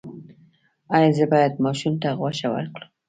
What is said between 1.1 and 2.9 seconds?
زه باید ماشوم ته غوښه ورکړم؟